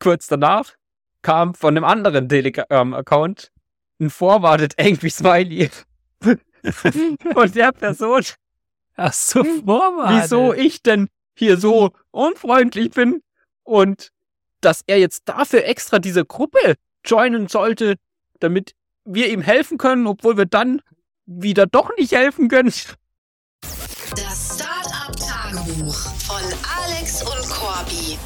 [0.00, 0.74] kurz danach
[1.22, 3.52] kam von einem anderen Telegram-Account
[4.00, 5.70] ein Forwarded Angry Smiley
[7.32, 8.24] von der Person.
[8.96, 10.22] Ach so, Forwarded.
[10.22, 13.22] Wieso ich denn hier so unfreundlich bin
[13.62, 14.10] und
[14.60, 16.74] dass er jetzt dafür extra diese Gruppe
[17.04, 17.96] joinen sollte,
[18.40, 18.74] damit
[19.04, 20.82] wir ihm helfen können, obwohl wir dann
[21.24, 22.72] wieder doch nicht helfen können.
[24.10, 26.42] Das Startup-Tagebuch von
[26.84, 28.18] Alex und Corby.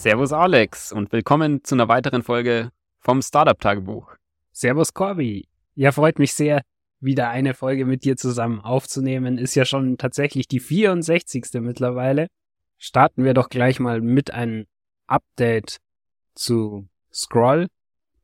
[0.00, 4.14] Servus Alex und willkommen zu einer weiteren Folge vom Startup-Tagebuch.
[4.50, 5.46] Servus Corby.
[5.74, 6.62] Ja, freut mich sehr,
[7.00, 9.36] wieder eine Folge mit dir zusammen aufzunehmen.
[9.36, 11.60] Ist ja schon tatsächlich die 64.
[11.60, 12.28] mittlerweile.
[12.78, 14.64] Starten wir doch gleich mal mit einem
[15.06, 15.76] Update
[16.34, 17.66] zu Scroll.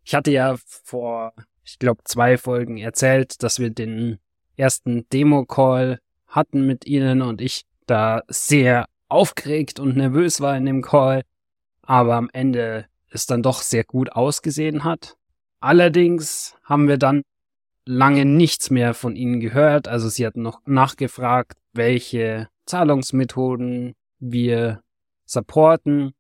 [0.03, 4.19] Ich hatte ja vor, ich glaube, zwei Folgen erzählt, dass wir den
[4.57, 10.81] ersten Demo-Call hatten mit ihnen und ich da sehr aufgeregt und nervös war in dem
[10.81, 11.21] Call,
[11.87, 15.17] aber am Ende es dann doch sehr gut ausgesehen hat.
[15.61, 17.23] Allerdings haben wir dann
[17.85, 19.89] lange nichts mehr von ihnen gehört.
[19.89, 24.83] Also sie hatten noch nachgefragt, welche Zahlungsmethoden wir
[25.25, 26.13] supporten.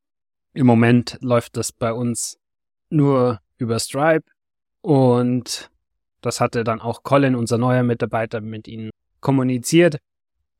[0.54, 2.38] Im Moment läuft das bei uns
[2.88, 4.24] nur über Stripe
[4.80, 5.70] und
[6.20, 9.98] das hatte dann auch Colin, unser neuer Mitarbeiter, mit ihnen kommuniziert.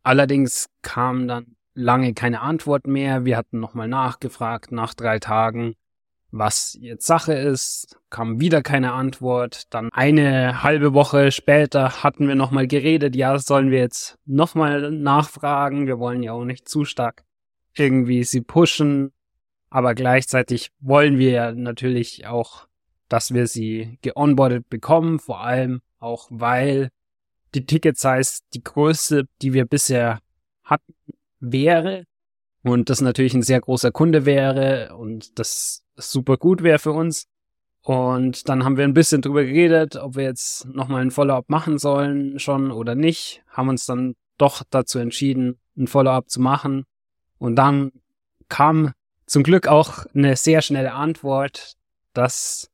[0.03, 3.25] Allerdings kam dann lange keine Antwort mehr.
[3.25, 5.77] Wir hatten nochmal nachgefragt nach drei Tagen
[6.39, 9.73] was jetzt Sache ist, kam wieder keine Antwort.
[9.73, 15.87] Dann eine halbe Woche später hatten wir nochmal geredet, ja, sollen wir jetzt nochmal nachfragen?
[15.87, 17.25] Wir wollen ja auch nicht zu stark
[17.75, 19.13] irgendwie sie pushen,
[19.71, 22.67] aber gleichzeitig wollen wir ja natürlich auch,
[23.09, 26.91] dass wir sie geonboardet bekommen, vor allem auch weil
[27.55, 30.21] die Ticket Size die größte, die wir bisher
[30.65, 30.95] hatten,
[31.41, 32.05] wäre
[32.63, 37.27] und das natürlich ein sehr großer Kunde wäre und das super gut wäre für uns.
[37.83, 41.79] Und dann haben wir ein bisschen drüber geredet, ob wir jetzt nochmal ein Follow-up machen
[41.79, 43.45] sollen schon oder nicht.
[43.49, 46.85] Haben uns dann doch dazu entschieden, ein Follow-up zu machen.
[47.39, 47.93] Und dann
[48.49, 48.93] kam
[49.27, 51.75] zum Glück auch eine sehr schnelle Antwort,
[52.13, 52.71] dass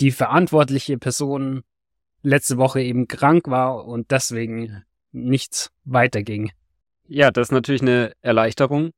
[0.00, 1.62] die verantwortliche Person
[2.22, 6.52] letzte Woche eben krank war und deswegen nichts weiterging.
[7.08, 8.90] Ja, das ist natürlich eine Erleichterung.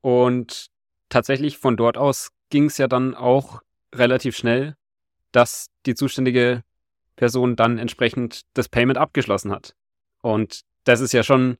[0.00, 0.66] Und
[1.08, 3.62] tatsächlich von dort aus ging es ja dann auch
[3.94, 4.76] relativ schnell,
[5.32, 6.62] dass die zuständige
[7.16, 9.74] Person dann entsprechend das Payment abgeschlossen hat.
[10.20, 11.56] Und das ist ja schon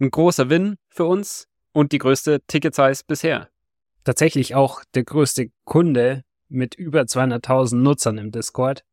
[0.00, 3.48] ein großer Win für uns und die größte Ticket-Size bisher.
[4.04, 8.84] Tatsächlich auch der größte Kunde mit über 200.000 Nutzern im Discord.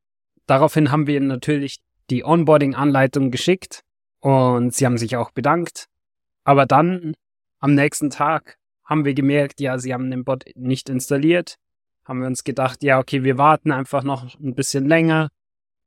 [0.48, 1.80] Daraufhin haben wir natürlich
[2.10, 3.84] die Onboarding-Anleitung geschickt
[4.20, 5.88] und sie haben sich auch bedankt.
[6.44, 7.14] Aber dann
[7.60, 11.56] am nächsten Tag haben wir gemerkt, ja, sie haben den Bot nicht installiert.
[12.04, 15.30] Haben wir uns gedacht, ja, okay, wir warten einfach noch ein bisschen länger.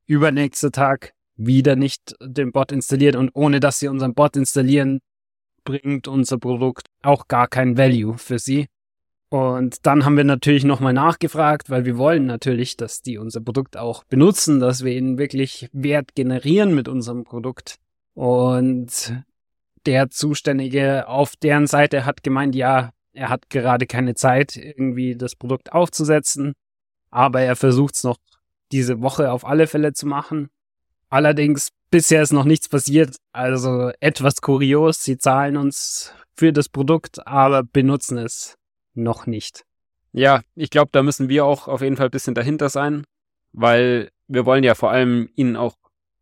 [0.07, 5.01] Übernächster Tag wieder nicht den Bot installiert und ohne dass sie unseren Bot installieren,
[5.65, 8.67] bringt unser Produkt auch gar kein Value für sie.
[9.29, 13.75] Und dann haben wir natürlich nochmal nachgefragt, weil wir wollen natürlich, dass die unser Produkt
[13.75, 17.77] auch benutzen, dass wir ihnen wirklich Wert generieren mit unserem Produkt.
[18.13, 19.25] Und
[19.85, 25.35] der Zuständige auf deren Seite hat gemeint, ja, er hat gerade keine Zeit, irgendwie das
[25.35, 26.53] Produkt aufzusetzen,
[27.09, 28.17] aber er versucht es noch
[28.71, 30.49] diese Woche auf alle Fälle zu machen.
[31.09, 35.03] Allerdings bisher ist noch nichts passiert, also etwas kurios.
[35.03, 38.57] Sie zahlen uns für das Produkt, aber benutzen es
[38.93, 39.63] noch nicht.
[40.11, 43.05] Ja, ich glaube, da müssen wir auch auf jeden Fall ein bisschen dahinter sein,
[43.53, 45.75] weil wir wollen ja vor allem ihnen auch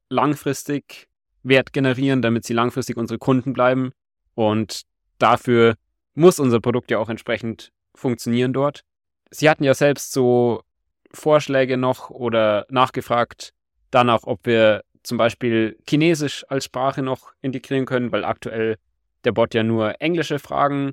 [0.10, 1.08] langfristig
[1.44, 3.92] Wert generieren, damit sie langfristig unsere Kunden bleiben.
[4.36, 4.84] Und
[5.20, 5.76] dafür
[6.16, 8.84] muss unser Produkt ja auch entsprechend funktionieren dort.
[9.30, 10.64] Sie hatten ja selbst so
[11.12, 13.54] Vorschläge noch oder nachgefragt
[13.92, 18.78] danach, ob wir zum Beispiel Chinesisch als Sprache noch integrieren können, weil aktuell
[19.24, 20.92] der Bot ja nur englische Fragen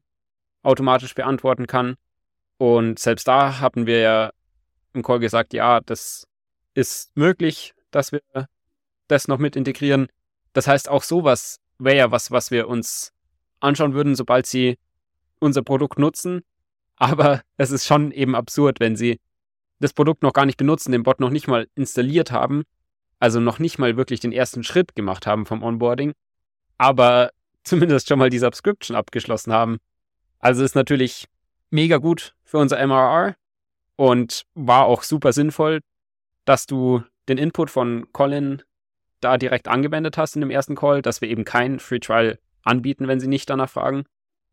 [0.62, 1.96] automatisch beantworten kann.
[2.58, 4.30] Und selbst da hatten wir ja
[4.92, 6.26] im Call gesagt, ja, das
[6.74, 8.20] ist möglich, dass wir
[9.08, 10.08] das noch mit integrieren.
[10.52, 13.12] Das heißt, auch sowas wäre ja was, was wir uns
[13.60, 14.78] anschauen würden, sobald sie
[15.38, 16.42] unser Produkt nutzen.
[16.96, 19.20] Aber es ist schon eben absurd, wenn sie
[19.80, 22.64] das Produkt noch gar nicht benutzen, den Bot noch nicht mal installiert haben,
[23.18, 26.12] also noch nicht mal wirklich den ersten Schritt gemacht haben vom Onboarding,
[26.78, 27.30] aber
[27.64, 29.78] zumindest schon mal die Subscription abgeschlossen haben.
[30.38, 31.26] Also ist natürlich
[31.70, 33.36] mega gut für unser MRR
[33.96, 35.80] und war auch super sinnvoll,
[36.44, 38.62] dass du den Input von Colin
[39.20, 43.08] da direkt angewendet hast in dem ersten Call, dass wir eben kein Free Trial anbieten,
[43.08, 44.04] wenn sie nicht danach fragen,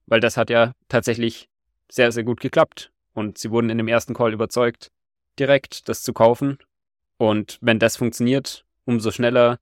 [0.06, 1.50] weil das hat ja tatsächlich
[1.90, 2.92] sehr, sehr gut geklappt.
[3.14, 4.92] und sie wurden in dem ersten Call überzeugt,
[5.40, 6.60] direkt das zu kaufen.
[7.18, 9.58] Und wenn das funktioniert, umso schneller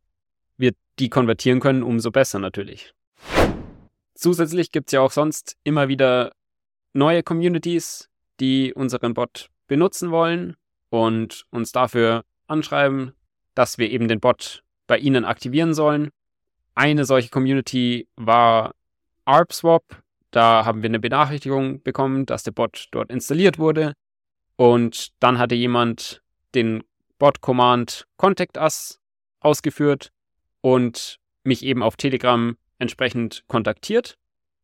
[0.57, 2.94] wir die konvertieren können, umso besser natürlich.
[4.13, 6.34] Zusätzlich gibt es ja auch sonst immer wieder
[6.92, 8.10] neue Communities,
[8.42, 10.57] die unseren Bot benutzen wollen
[10.90, 13.13] und uns dafür anschreiben,
[13.54, 16.09] dass wir eben den Bot bei ihnen aktivieren sollen.
[16.75, 18.73] Eine solche Community war
[19.25, 19.83] ARPSwap.
[20.31, 23.93] Da haben wir eine Benachrichtigung bekommen, dass der Bot dort installiert wurde.
[24.57, 26.21] Und dann hatte jemand
[26.53, 26.83] den
[27.19, 28.99] Bot-Command Contact Us
[29.39, 30.11] ausgeführt
[30.61, 34.17] und mich eben auf Telegram entsprechend kontaktiert.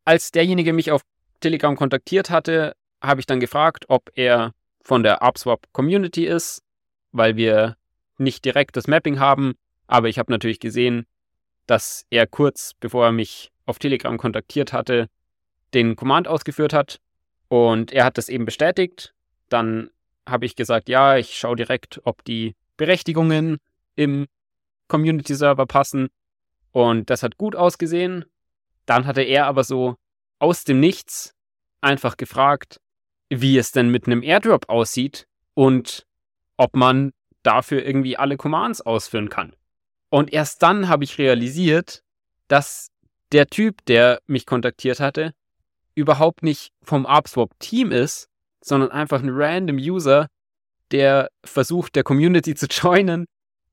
[0.04, 1.02] Als derjenige mich auf
[1.40, 4.52] Telegram kontaktiert hatte, habe ich dann gefragt, ob er
[4.82, 6.62] von der AppSwap Community ist,
[7.12, 7.76] weil wir
[8.18, 9.54] nicht direkt das Mapping haben,
[9.92, 11.04] aber ich habe natürlich gesehen,
[11.66, 15.10] dass er kurz bevor er mich auf Telegram kontaktiert hatte,
[15.74, 16.98] den Command ausgeführt hat
[17.48, 19.12] und er hat das eben bestätigt.
[19.50, 19.90] Dann
[20.26, 23.58] habe ich gesagt, ja, ich schaue direkt, ob die Berechtigungen
[23.94, 24.28] im
[24.88, 26.08] Community Server passen
[26.70, 28.24] und das hat gut ausgesehen.
[28.86, 29.96] Dann hatte er aber so
[30.38, 31.34] aus dem Nichts
[31.82, 32.80] einfach gefragt,
[33.28, 36.06] wie es denn mit einem Airdrop aussieht und
[36.56, 37.12] ob man
[37.42, 39.54] dafür irgendwie alle Commands ausführen kann.
[40.12, 42.02] Und erst dann habe ich realisiert,
[42.46, 42.88] dass
[43.32, 45.32] der Typ, der mich kontaktiert hatte,
[45.94, 48.28] überhaupt nicht vom AppSwap-Team ist,
[48.62, 50.26] sondern einfach ein random User,
[50.90, 53.24] der versucht, der Community zu joinen,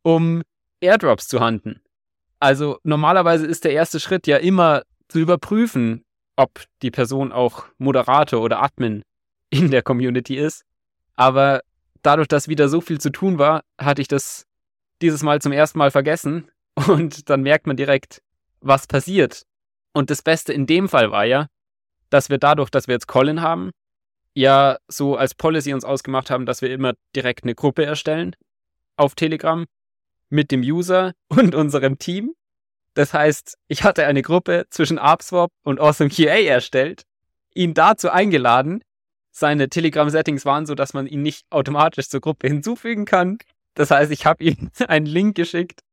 [0.01, 0.41] um
[0.79, 1.81] Airdrops zu handeln.
[2.39, 6.05] Also normalerweise ist der erste Schritt ja immer zu überprüfen,
[6.37, 9.03] ob die Person auch Moderator oder Admin
[9.49, 10.63] in der Community ist.
[11.17, 11.63] Aber
[12.01, 14.45] dadurch, dass wieder so viel zu tun war, hatte ich das
[15.01, 16.49] dieses Mal zum ersten Mal vergessen.
[16.87, 18.21] Und dann merkt man direkt,
[18.61, 19.45] was passiert.
[19.93, 21.47] Und das Beste in dem Fall war ja,
[22.09, 23.71] dass wir dadurch, dass wir jetzt Colin haben,
[24.33, 28.35] ja so als Policy uns ausgemacht haben, dass wir immer direkt eine Gruppe erstellen
[28.95, 29.65] auf Telegram
[30.29, 32.33] mit dem User und unserem Team.
[32.93, 37.03] Das heißt, ich hatte eine Gruppe zwischen AppSwap und AwesomeQA erstellt,
[37.53, 38.83] ihn dazu eingeladen.
[39.31, 43.37] Seine Telegram-Settings waren so, dass man ihn nicht automatisch zur Gruppe hinzufügen kann.
[43.79, 45.83] Das heißt, ich habe ihm einen Link geschickt,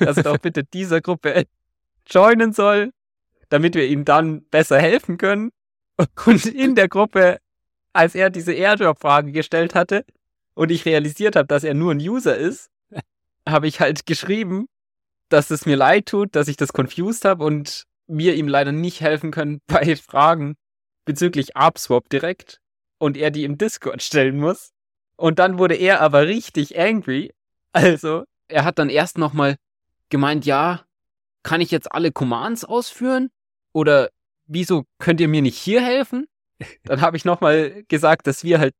[0.00, 1.44] dass er doch bitte dieser Gruppe
[2.08, 2.90] joinen soll,
[3.50, 5.52] damit wir ihm dann besser helfen können.
[6.24, 7.38] Und in der Gruppe,
[7.92, 10.04] als er diese Airdrop-Frage gestellt hatte
[10.54, 12.68] und ich realisiert habe, dass er nur ein User ist,
[13.48, 14.66] habe ich halt geschrieben,
[15.28, 19.00] dass es mir leid tut, dass ich das confused habe und wir ihm leider nicht
[19.02, 20.56] helfen können bei Fragen
[21.04, 22.60] bezüglich AppSwap direkt
[22.98, 24.72] und er die im Discord stellen muss.
[25.14, 27.32] Und dann wurde er aber richtig angry.
[27.76, 29.56] Also, er hat dann erst nochmal
[30.08, 30.86] gemeint, ja,
[31.42, 33.28] kann ich jetzt alle Commands ausführen?
[33.74, 34.08] Oder
[34.46, 36.26] wieso könnt ihr mir nicht hier helfen?
[36.84, 38.74] Dann habe ich nochmal gesagt, dass wir halt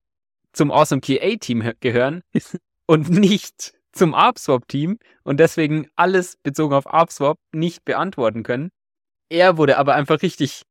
[0.54, 2.22] zum Awesome QA-Team gehören
[2.86, 8.70] und nicht zum ARPSwap-Team und deswegen alles bezogen auf ARPSwap nicht beantworten können.
[9.28, 10.62] Er wurde aber einfach richtig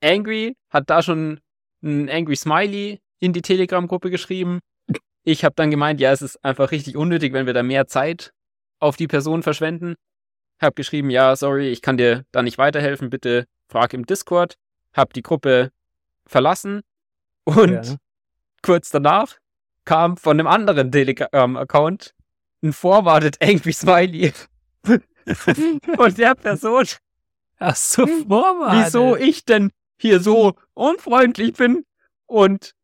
[0.00, 1.40] angry, hat da schon
[1.82, 4.60] ein Angry Smiley in die Telegram-Gruppe geschrieben.
[5.24, 8.32] Ich habe dann gemeint, ja, es ist einfach richtig unnötig, wenn wir da mehr Zeit
[8.80, 9.94] auf die Person verschwenden.
[10.60, 14.54] Hab geschrieben, ja, sorry, ich kann dir da nicht weiterhelfen, bitte frag im Discord.
[14.92, 15.70] Hab die Gruppe
[16.26, 16.82] verlassen
[17.44, 17.96] und ja.
[18.62, 19.38] kurz danach
[19.84, 22.14] kam von einem anderen Telegram-Account
[22.62, 24.32] ein forwarded Angry Smiley
[25.96, 26.86] von der Person.
[27.58, 28.86] Ach so, forwarded.
[28.86, 31.84] Wieso ich denn hier so unfreundlich bin
[32.26, 32.74] und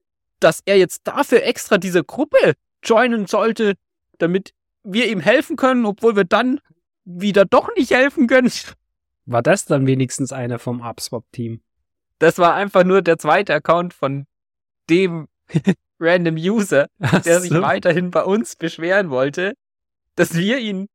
[0.41, 3.75] dass er jetzt dafür extra diese Gruppe joinen sollte,
[4.19, 4.53] damit
[4.83, 6.61] wir ihm helfen können, obwohl wir dann
[7.05, 8.51] wieder doch nicht helfen können.
[9.27, 11.61] War das dann wenigstens einer vom Upswap-Team?
[12.19, 14.27] Das war einfach nur der zweite Account von
[14.89, 15.29] dem
[16.01, 19.55] random User, der sich weiterhin bei uns beschweren wollte,
[20.17, 20.89] dass wir ihn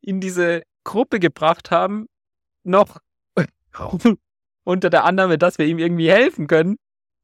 [0.00, 2.06] in diese Gruppe gebracht haben,
[2.62, 2.98] noch
[4.64, 6.76] unter der Annahme, dass wir ihm irgendwie helfen können,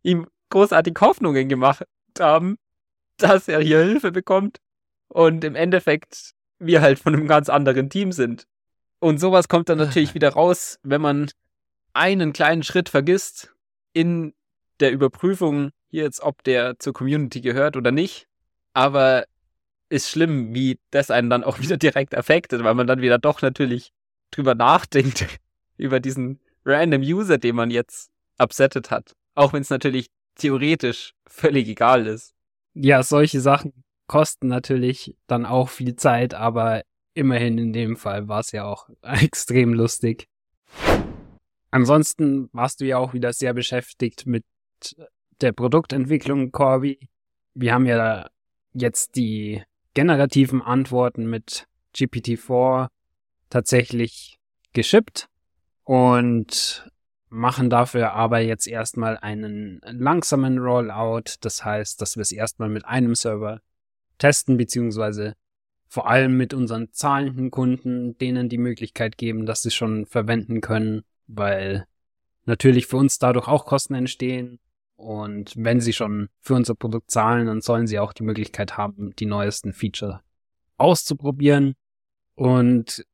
[0.02, 1.84] ihm großartig Hoffnungen gemacht
[2.18, 2.58] haben,
[3.16, 4.58] dass er hier Hilfe bekommt
[5.08, 8.46] und im Endeffekt wir halt von einem ganz anderen Team sind.
[8.98, 11.30] Und sowas kommt dann natürlich wieder raus, wenn man
[11.92, 13.54] einen kleinen Schritt vergisst
[13.92, 14.34] in
[14.80, 18.26] der Überprüfung hier jetzt, ob der zur Community gehört oder nicht.
[18.74, 19.24] Aber
[19.88, 23.42] ist schlimm, wie das einen dann auch wieder direkt affektet, weil man dann wieder doch
[23.42, 23.92] natürlich
[24.30, 25.26] drüber nachdenkt,
[25.76, 29.14] über diesen random User, den man jetzt upsettet hat.
[29.34, 32.34] Auch wenn es natürlich theoretisch völlig egal ist.
[32.74, 33.72] Ja, solche Sachen
[34.06, 36.82] kosten natürlich dann auch viel Zeit, aber
[37.14, 40.28] immerhin in dem Fall war es ja auch extrem lustig.
[41.70, 44.44] Ansonsten warst du ja auch wieder sehr beschäftigt mit
[45.40, 47.08] der Produktentwicklung, Corby.
[47.54, 48.28] wir haben ja
[48.72, 49.62] jetzt die
[49.94, 52.88] generativen Antworten mit GPT-4
[53.50, 54.38] tatsächlich
[54.72, 55.28] geschippt
[55.84, 56.90] und
[57.36, 61.36] machen dafür aber jetzt erstmal einen langsamen Rollout.
[61.42, 63.60] Das heißt, dass wir es erstmal mit einem Server
[64.18, 65.34] testen, beziehungsweise
[65.86, 71.04] vor allem mit unseren zahlenden Kunden, denen die Möglichkeit geben, dass sie schon verwenden können,
[71.26, 71.86] weil
[72.44, 74.58] natürlich für uns dadurch auch Kosten entstehen.
[74.96, 79.14] Und wenn sie schon für unser Produkt zahlen, dann sollen sie auch die Möglichkeit haben,
[79.16, 80.22] die neuesten Feature
[80.78, 81.74] auszuprobieren.
[82.34, 83.04] Und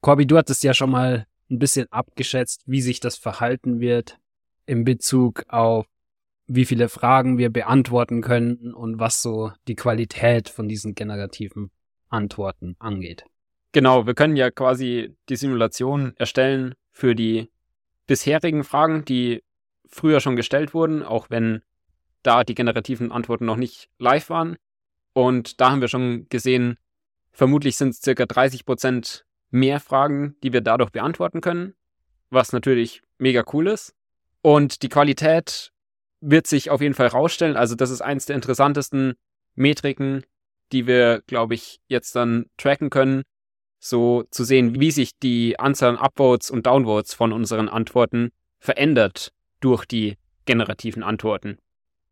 [0.00, 4.18] Corby, du hattest ja schon mal ein bisschen abgeschätzt, wie sich das verhalten wird
[4.66, 5.86] in Bezug auf
[6.48, 11.70] wie viele Fragen wir beantworten können und was so die Qualität von diesen generativen
[12.08, 13.24] Antworten angeht.
[13.72, 17.50] Genau, wir können ja quasi die Simulation erstellen für die
[18.06, 19.42] bisherigen Fragen, die
[19.88, 21.62] früher schon gestellt wurden, auch wenn
[22.22, 24.56] da die generativen Antworten noch nicht live waren.
[25.12, 26.78] Und da haben wir schon gesehen,
[27.32, 31.74] vermutlich sind es circa 30 Prozent mehr Fragen, die wir dadurch beantworten können,
[32.30, 33.94] was natürlich mega cool ist.
[34.42, 35.72] Und die Qualität
[36.20, 37.56] wird sich auf jeden Fall rausstellen.
[37.56, 39.14] Also das ist eins der interessantesten
[39.54, 40.24] Metriken,
[40.72, 43.22] die wir, glaube ich, jetzt dann tracken können,
[43.78, 49.32] so zu sehen, wie sich die Anzahl an Upvotes und Downvotes von unseren Antworten verändert
[49.60, 51.58] durch die generativen Antworten.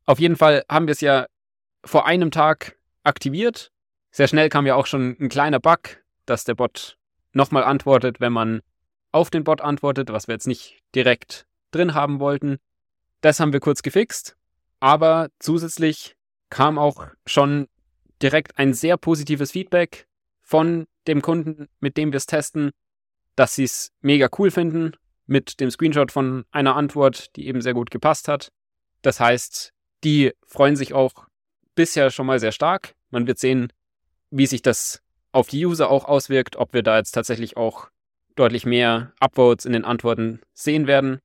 [0.04, 1.26] Auf jeden Fall haben wir es ja
[1.84, 3.70] vor einem Tag aktiviert.
[4.10, 6.98] Sehr schnell kam ja auch schon ein kleiner Bug, dass der Bot
[7.34, 8.60] nochmal antwortet, wenn man
[9.12, 12.58] auf den Bot antwortet, was wir jetzt nicht direkt drin haben wollten.
[13.20, 14.36] Das haben wir kurz gefixt,
[14.80, 16.16] aber zusätzlich
[16.50, 17.68] kam auch schon
[18.22, 20.06] direkt ein sehr positives Feedback
[20.42, 22.70] von dem Kunden, mit dem wir es testen,
[23.36, 24.92] dass sie es mega cool finden,
[25.26, 28.52] mit dem Screenshot von einer Antwort, die eben sehr gut gepasst hat.
[29.02, 29.72] Das heißt,
[30.04, 31.26] die freuen sich auch
[31.74, 32.94] bisher schon mal sehr stark.
[33.10, 33.72] Man wird sehen,
[34.30, 35.02] wie sich das
[35.34, 37.88] auf die User auch auswirkt, ob wir da jetzt tatsächlich auch
[38.36, 41.18] deutlich mehr Upvotes in den Antworten sehen werden.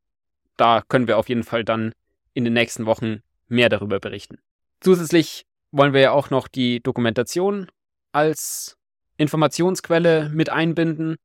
[0.57, 1.93] Da können wir auf jeden Fall dann
[2.33, 4.39] in den nächsten Wochen mehr darüber berichten.
[4.81, 7.67] Zusätzlich wollen wir ja auch noch die Dokumentation
[8.11, 8.77] als
[9.17, 11.17] Informationsquelle mit einbinden.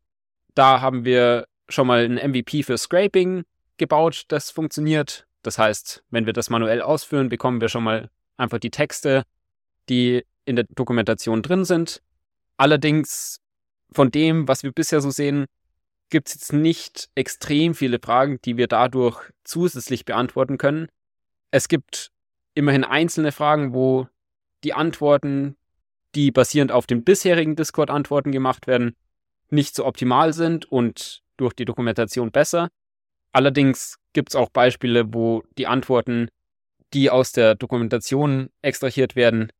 [0.54, 3.44] Da haben wir schon mal ein MVP für Scraping
[3.78, 5.26] gebaut, das funktioniert.
[5.42, 9.22] Das heißt, wenn wir das manuell ausführen, bekommen wir schon mal einfach die Texte,
[9.88, 12.02] die in der Dokumentation drin sind.
[12.56, 13.40] Allerdings
[13.90, 15.46] von dem, was wir bisher so sehen,
[16.10, 20.88] gibt es jetzt nicht extrem viele Fragen, die wir dadurch zusätzlich beantworten können.
[21.50, 22.10] Es gibt
[22.54, 24.08] immerhin einzelne Fragen, wo
[24.62, 25.56] die Antworten,
[26.14, 28.94] die basierend auf den bisherigen Discord-Antworten gemacht werden,
[29.50, 32.68] nicht so optimal sind und durch die Dokumentation besser.
[33.32, 36.28] Allerdings gibt es auch Beispiele, wo die Antworten,
[36.92, 39.52] die aus der Dokumentation extrahiert werden,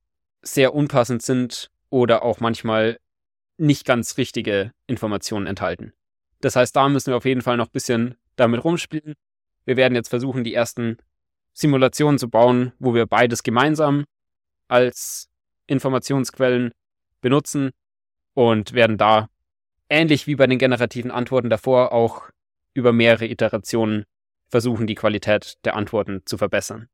[0.42, 2.98] sehr unpassend sind oder auch manchmal
[3.56, 5.92] nicht ganz richtige Informationen enthalten.
[6.40, 9.14] Das heißt, da müssen wir auf jeden Fall noch ein bisschen damit rumspielen.
[9.64, 10.96] Wir werden jetzt versuchen, die ersten
[11.52, 14.06] Simulationen zu bauen, wo wir beides gemeinsam
[14.66, 15.30] als
[15.68, 16.72] Informationsquellen
[17.20, 17.70] benutzen
[18.34, 19.28] und werden da
[19.88, 22.28] ähnlich wie bei den generativen Antworten davor auch
[22.72, 24.02] über mehrere Iterationen
[24.48, 26.88] versuchen, die Qualität der Antworten zu verbessern.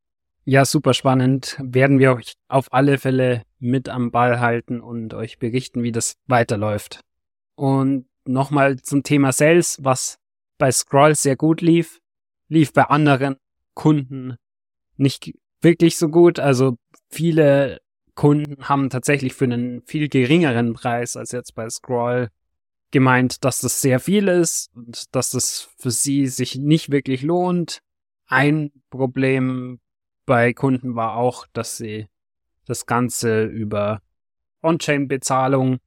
[0.45, 1.57] Ja, super spannend.
[1.59, 6.17] Werden wir euch auf alle Fälle mit am Ball halten und euch berichten, wie das
[6.27, 7.01] weiterläuft.
[7.55, 10.19] Und nochmal zum Thema Sales, was
[10.59, 12.01] bei Scroll sehr gut lief,
[12.49, 13.37] lief bei anderen
[13.75, 14.37] Kunden
[14.97, 16.39] nicht wirklich so gut.
[16.39, 16.77] Also
[17.11, 17.81] viele
[18.15, 22.29] Kunden haben tatsächlich für einen viel geringeren Preis als jetzt bei Scroll
[22.91, 27.81] gemeint, dass das sehr viel ist und dass das für sie sich nicht wirklich lohnt.
[28.27, 29.81] Ein Problem
[30.27, 32.09] bei Kunden war auch, dass sie
[32.71, 34.01] das Ganze über
[34.63, 35.79] On-Chain-Bezahlung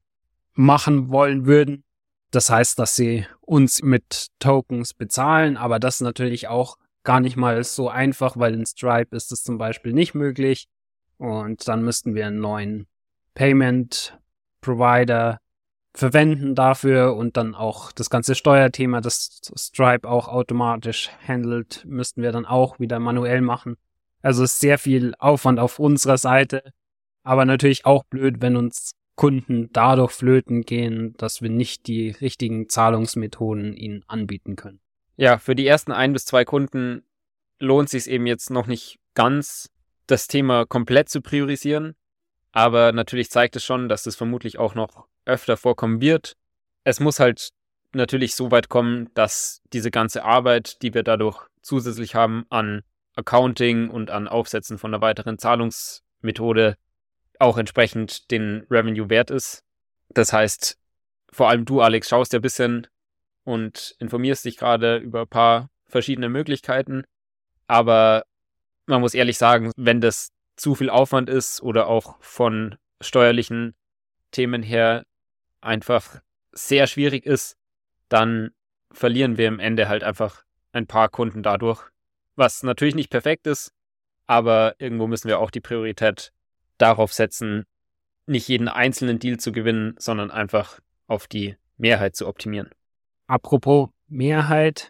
[0.53, 1.83] machen wollen würden.
[2.31, 7.63] Das heißt, dass sie uns mit Tokens bezahlen, aber das natürlich auch gar nicht mal
[7.63, 10.67] so einfach, weil in Stripe ist es zum Beispiel nicht möglich.
[11.17, 12.87] Und dann müssten wir einen neuen
[13.35, 14.17] Payment
[14.61, 15.39] Provider
[15.93, 22.31] verwenden dafür und dann auch das ganze Steuerthema, das Stripe auch automatisch handelt, müssten wir
[22.31, 23.77] dann auch wieder manuell machen.
[24.23, 26.73] Also ist sehr viel Aufwand auf unserer Seite,
[27.23, 32.67] aber natürlich auch blöd, wenn uns Kunden dadurch flöten gehen, dass wir nicht die richtigen
[32.67, 34.79] Zahlungsmethoden ihnen anbieten können.
[35.17, 37.03] Ja, für die ersten ein bis zwei Kunden
[37.59, 39.69] lohnt sich eben jetzt noch nicht ganz,
[40.07, 41.95] das Thema komplett zu priorisieren.
[42.51, 46.35] Aber natürlich zeigt es schon, dass es vermutlich auch noch öfter vorkommen wird.
[46.83, 47.49] Es muss halt
[47.93, 52.83] natürlich so weit kommen, dass diese ganze Arbeit, die wir dadurch zusätzlich haben an
[53.15, 56.77] Accounting und an Aufsetzen von einer weiteren Zahlungs Methode
[57.39, 59.63] auch entsprechend den Revenue wert ist.
[60.09, 60.77] Das heißt,
[61.31, 62.87] vor allem du, Alex, schaust ja ein bisschen
[63.43, 67.03] und informierst dich gerade über ein paar verschiedene Möglichkeiten.
[67.67, 68.23] Aber
[68.85, 73.75] man muss ehrlich sagen, wenn das zu viel Aufwand ist oder auch von steuerlichen
[74.31, 75.03] Themen her
[75.61, 77.57] einfach sehr schwierig ist,
[78.09, 78.51] dann
[78.91, 81.92] verlieren wir im Ende halt einfach ein paar Kunden dadurch.
[82.35, 83.71] Was natürlich nicht perfekt ist,
[84.25, 86.31] aber irgendwo müssen wir auch die Priorität
[86.77, 87.65] darauf setzen,
[88.25, 92.69] nicht jeden einzelnen Deal zu gewinnen, sondern einfach auf die Mehrheit zu optimieren.
[93.27, 94.89] Apropos Mehrheit,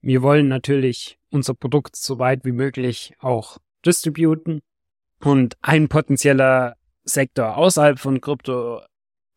[0.00, 4.60] wir wollen natürlich unser Produkt so weit wie möglich auch distributen
[5.22, 8.82] und ein potenzieller Sektor außerhalb von Krypto,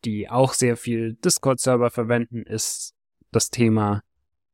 [0.06, 2.94] die auch sehr viel Discord-Server verwenden, ist
[3.32, 4.02] das Thema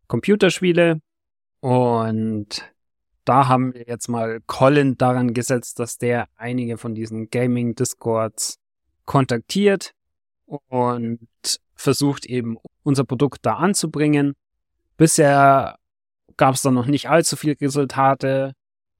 [0.07, 1.01] Computerspiele.
[1.59, 2.63] Und
[3.29, 8.57] da haben wir jetzt mal Colin daran gesetzt, dass der einige von diesen Gaming-Discords
[9.05, 9.93] kontaktiert
[10.47, 11.27] und
[11.75, 14.33] versucht eben unser Produkt da anzubringen.
[14.97, 15.77] Bisher
[16.37, 18.53] gab es da noch nicht allzu viele Resultate,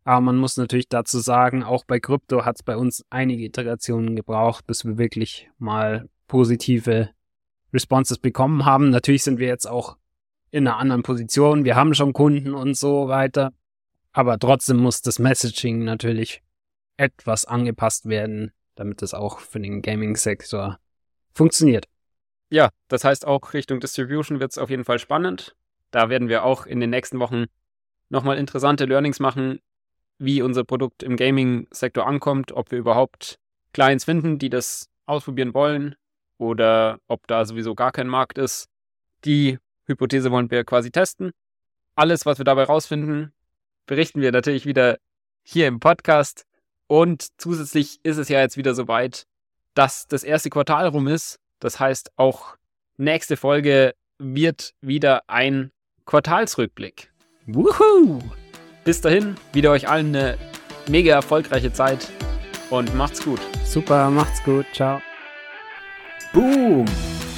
[0.04, 4.16] aber man muss natürlich dazu sagen, auch bei Krypto hat es bei uns einige Iterationen
[4.16, 7.10] gebraucht, bis wir wirklich mal positive
[7.74, 8.92] Responses bekommen haben.
[8.92, 9.98] Natürlich sind wir jetzt auch
[10.52, 11.66] in einer anderen Position.
[11.66, 13.54] Wir haben schon Kunden und so weiter.
[14.12, 16.42] Aber trotzdem muss das Messaging natürlich
[16.98, 20.80] etwas angepasst werden, damit es auch für den Gaming-Sektor
[21.34, 21.88] funktioniert.
[22.50, 25.56] Ja, das heißt auch Richtung Distribution wird es auf jeden Fall spannend.
[25.92, 27.46] Da werden wir auch in den nächsten Wochen
[28.10, 29.60] nochmal interessante Learnings machen,
[30.18, 33.40] wie unser Produkt im Gaming-Sektor ankommt, ob wir überhaupt
[33.74, 35.96] Clients finden, die das ausprobieren wollen
[36.38, 38.68] oder ob da sowieso gar kein Markt ist.
[39.26, 41.32] Die Hypothese wollen wir quasi testen.
[41.96, 43.34] Alles, was wir dabei rausfinden,
[43.90, 45.00] berichten wir natürlich wieder
[45.44, 46.46] hier im Podcast.
[46.88, 49.24] Und zusätzlich ist es ja jetzt wieder soweit,
[49.74, 51.40] dass das erste Quartal rum ist.
[51.60, 52.56] Das heißt, auch
[52.98, 55.72] nächste Folge wird wieder ein
[56.06, 57.12] Quartalsrückblick.
[57.48, 58.20] Wuhu!
[58.86, 60.38] Bis dahin, wieder euch allen eine
[60.88, 62.10] mega erfolgreiche Zeit
[62.70, 63.42] und macht's gut.
[63.66, 64.68] Super, macht's gut.
[64.74, 65.02] Ciao.
[66.32, 66.86] Boom!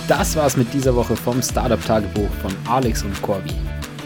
[0.07, 3.53] Das war's mit dieser Woche vom Startup-Tagebuch von Alex und Corby.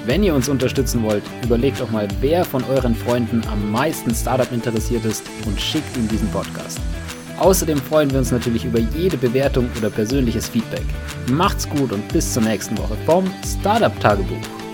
[0.05, 4.51] Wenn ihr uns unterstützen wollt, überlegt doch mal, wer von euren Freunden am meisten Startup
[4.51, 6.79] interessiert ist und schickt ihm diesen Podcast.
[7.39, 10.85] Außerdem freuen wir uns natürlich über jede Bewertung oder persönliches Feedback.
[11.31, 14.64] Macht's gut und bis zur nächsten Woche vom Startup Tagebuch.